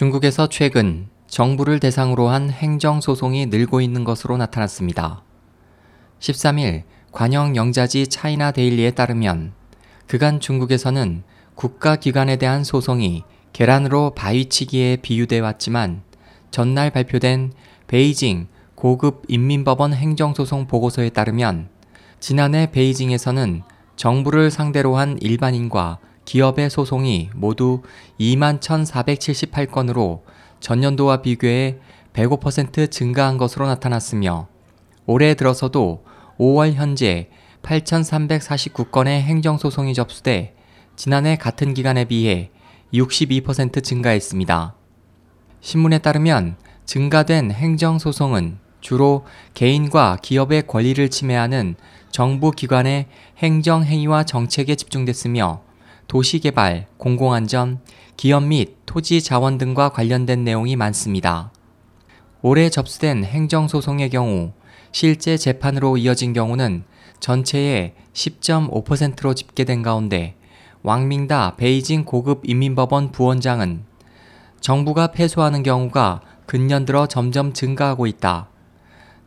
중국에서 0.00 0.48
최근 0.48 1.08
정부를 1.26 1.78
대상으로 1.78 2.28
한 2.28 2.48
행정소송이 2.48 3.44
늘고 3.44 3.82
있는 3.82 4.02
것으로 4.02 4.38
나타났습니다. 4.38 5.22
13일 6.20 6.84
관영 7.12 7.54
영자지 7.54 8.06
차이나 8.06 8.50
데일리에 8.50 8.92
따르면 8.92 9.52
그간 10.06 10.40
중국에서는 10.40 11.22
국가기관에 11.54 12.36
대한 12.36 12.64
소송이 12.64 13.24
계란으로 13.52 14.12
바위치기에 14.14 14.96
비유돼 15.02 15.40
왔지만 15.40 16.00
전날 16.50 16.90
발표된 16.90 17.52
베이징 17.86 18.48
고급 18.76 19.24
인민법원 19.28 19.92
행정소송 19.92 20.66
보고서에 20.66 21.10
따르면 21.10 21.68
지난해 22.20 22.70
베이징에서는 22.70 23.64
정부를 23.96 24.50
상대로 24.50 24.96
한 24.96 25.18
일반인과 25.20 25.98
기업의 26.30 26.70
소송이 26.70 27.30
모두 27.34 27.82
2만 28.20 28.60
1,478건으로 28.60 30.20
전년도와 30.60 31.22
비교해 31.22 31.78
105% 32.12 32.88
증가한 32.88 33.36
것으로 33.36 33.66
나타났으며 33.66 34.46
올해 35.06 35.34
들어서도 35.34 36.04
5월 36.38 36.74
현재 36.74 37.30
8,349건의 37.62 39.22
행정소송이 39.22 39.92
접수돼 39.92 40.54
지난해 40.94 41.34
같은 41.34 41.74
기간에 41.74 42.04
비해 42.04 42.52
62% 42.94 43.82
증가했습니다. 43.82 44.76
신문에 45.60 45.98
따르면 45.98 46.54
증가된 46.86 47.50
행정소송은 47.50 48.58
주로 48.80 49.26
개인과 49.54 50.18
기업의 50.22 50.68
권리를 50.68 51.08
침해하는 51.08 51.74
정부 52.12 52.52
기관의 52.52 53.06
행정행위와 53.38 54.22
정책에 54.22 54.76
집중됐으며 54.76 55.68
도시개발, 56.10 56.88
공공안전, 56.96 57.78
기업 58.16 58.42
및 58.42 58.78
토지 58.84 59.22
자원 59.22 59.58
등과 59.58 59.90
관련된 59.90 60.42
내용이 60.42 60.74
많습니다. 60.74 61.52
올해 62.42 62.68
접수된 62.68 63.22
행정소송의 63.22 64.10
경우 64.10 64.50
실제 64.90 65.36
재판으로 65.36 65.98
이어진 65.98 66.32
경우는 66.32 66.82
전체의 67.20 67.94
10.5%로 68.12 69.34
집계된 69.34 69.82
가운데 69.82 70.34
왕밍다 70.82 71.54
베이징 71.54 72.04
고급 72.04 72.40
인민법원 72.42 73.12
부원장은 73.12 73.84
정부가 74.60 75.12
패소하는 75.12 75.62
경우가 75.62 76.22
근년 76.44 76.86
들어 76.86 77.06
점점 77.06 77.52
증가하고 77.52 78.08
있다. 78.08 78.48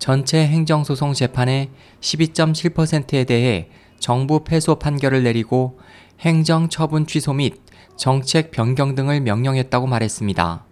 전체 0.00 0.44
행정소송 0.48 1.12
재판의 1.12 1.70
12.7%에 2.00 3.22
대해 3.22 3.68
정부 4.00 4.42
패소 4.42 4.80
판결을 4.80 5.22
내리고 5.22 5.78
행정 6.22 6.68
처분 6.68 7.04
취소 7.04 7.32
및 7.32 7.60
정책 7.96 8.52
변경 8.52 8.94
등을 8.94 9.20
명령했다고 9.22 9.88
말했습니다. 9.88 10.64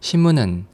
신문은 0.00 0.64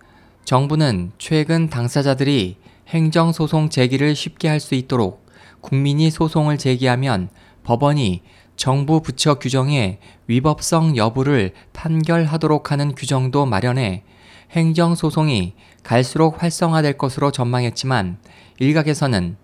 정부는 0.44 1.11
최근 1.19 1.69
당사자들이 1.69 2.58
행정소송 2.86 3.70
제기를 3.70 4.14
쉽게 4.14 4.47
할 4.47 4.60
수 4.60 4.77
있도록 4.77 5.27
국민이 5.60 6.10
소송을 6.10 6.58
제기하면 6.58 7.28
법원이 7.64 8.22
정부 8.55 9.03
부처 9.03 9.34
규정의 9.41 9.98
위법성 10.28 10.97
여부를 10.97 11.53
판결하도록 11.72 12.70
하는 12.70 12.94
규정도 12.94 13.47
마련해 13.47 14.05
행정소송이 14.53 15.55
갈수록 15.83 16.41
활성화될 16.41 16.97
것으로 16.98 17.33
전망했지만 17.33 18.19
일각에서는 18.60 19.36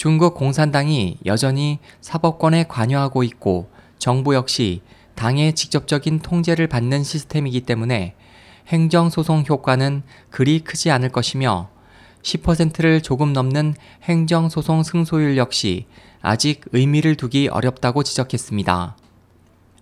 중국 0.00 0.32
공산당이 0.32 1.18
여전히 1.26 1.78
사법권에 2.00 2.64
관여하고 2.68 3.22
있고 3.22 3.68
정부 3.98 4.34
역시 4.34 4.80
당의 5.14 5.54
직접적인 5.54 6.20
통제를 6.20 6.68
받는 6.68 7.04
시스템이기 7.04 7.60
때문에 7.60 8.14
행정소송 8.68 9.44
효과는 9.46 10.02
그리 10.30 10.60
크지 10.60 10.90
않을 10.90 11.10
것이며 11.10 11.68
10%를 12.22 13.02
조금 13.02 13.34
넘는 13.34 13.74
행정소송 14.04 14.84
승소율 14.84 15.36
역시 15.36 15.84
아직 16.22 16.62
의미를 16.72 17.14
두기 17.14 17.48
어렵다고 17.48 18.02
지적했습니다. 18.02 18.96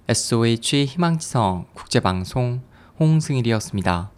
SOH 0.08 0.86
희망지성 0.86 1.66
국제방송 1.74 2.62
홍승일이었습니다. 2.98 4.10